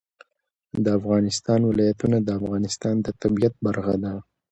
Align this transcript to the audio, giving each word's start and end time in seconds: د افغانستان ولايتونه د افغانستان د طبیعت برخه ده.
د 0.83 0.85
افغانستان 0.99 1.59
ولايتونه 1.69 2.17
د 2.21 2.29
افغانستان 2.39 2.95
د 3.01 3.07
طبیعت 3.21 3.53
برخه 3.65 3.95
ده. 4.03 4.13